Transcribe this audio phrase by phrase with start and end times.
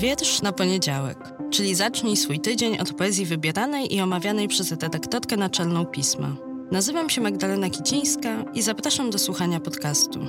[0.00, 1.18] Wiersz na poniedziałek,
[1.50, 6.36] czyli zacznij swój tydzień od poezji wybieranej i omawianej przez redaktorkę naczelną pisma.
[6.72, 10.20] Nazywam się Magdalena Kicińska i zapraszam do słuchania podcastu.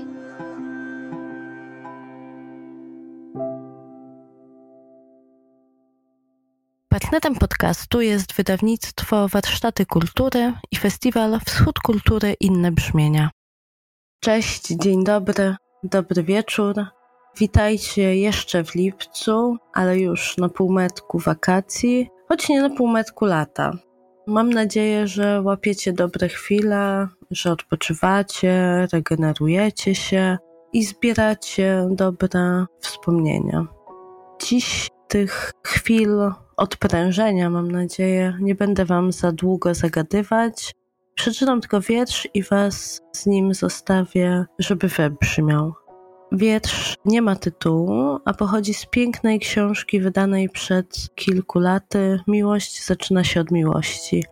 [6.90, 13.30] Partnerem podcastu jest wydawnictwo Warsztaty Kultury i festiwal Wschód Kultury Inne Brzmienia.
[14.20, 17.01] Cześć, dzień dobry, dobry wieczór.
[17.38, 23.72] Witajcie jeszcze w lipcu, ale już na półmetku wakacji, choć nie na półmetku lata.
[24.28, 30.38] Mam nadzieję, że łapiecie dobre chwile, że odpoczywacie, regenerujecie się
[30.74, 33.68] i zbieracie dobre wspomnienia.
[34.48, 40.74] Dziś tych chwil odprężenia, mam nadzieję, nie będę Wam za długo zagadywać.
[41.16, 45.74] Przeczytam tylko wiersz i Was z nim zostawię, żeby wybrzmiał.
[46.32, 52.20] Wiersz nie ma tytułu, a pochodzi z pięknej książki wydanej przed kilku laty.
[52.28, 54.24] Miłość zaczyna się od miłości.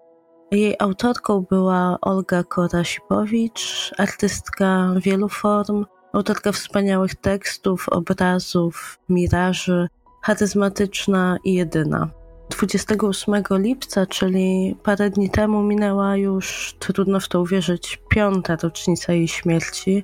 [0.51, 9.87] Jej autorką była Olga Korasipowicz, artystka wielu form, autorka wspaniałych tekstów, obrazów, miraży,
[10.21, 12.09] charyzmatyczna i jedyna.
[12.49, 19.27] 28 lipca, czyli parę dni temu, minęła już, trudno w to uwierzyć, piąta rocznica jej
[19.27, 20.03] śmierci.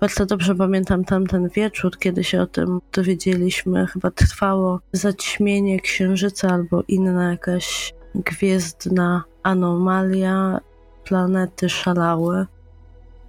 [0.00, 3.86] Bardzo dobrze pamiętam tamten wieczór, kiedy się o tym dowiedzieliśmy.
[3.86, 10.60] Chyba trwało zaćmienie księżyca albo inna jakaś gwiezdna anomalia.
[11.04, 12.46] Planety szalały.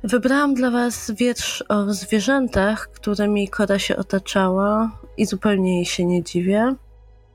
[0.04, 6.24] Wybrałam dla Was wiersz o zwierzętach, którymi Kora się otaczała i zupełnie jej się nie
[6.24, 6.76] dziwię.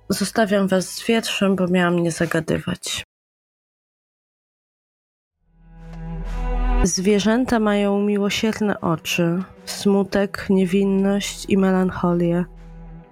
[0.09, 3.05] Zostawiam Was z wierszem, bo miałam nie zagadywać.
[6.83, 12.45] Zwierzęta mają miłosierne oczy, smutek, niewinność i melancholię.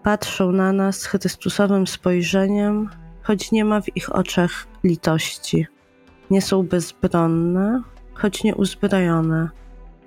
[0.02, 2.90] Patrzą na nas Chrystusowym spojrzeniem,
[3.22, 5.66] choć nie ma w ich oczach litości.
[6.30, 7.82] Nie są bezbronne,
[8.14, 9.48] choć nie uzbrojone.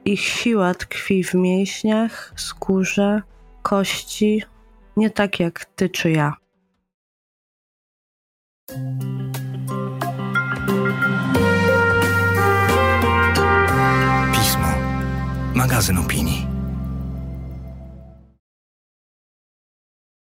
[0.05, 3.21] Ich siła tkwi w mięśniach, skórze,
[3.61, 4.43] kości,
[4.97, 6.40] nie tak jak ty czy ja.
[15.61, 16.60] Magazyn opinii.